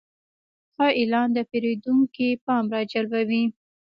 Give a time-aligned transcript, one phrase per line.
[0.75, 3.43] ښه اعلان د پیرودونکي پام راجلبوي.